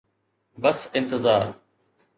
[0.57, 1.53] بس انتظار.